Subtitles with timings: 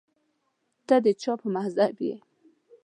[0.87, 2.15] ته د چا په مذهب یې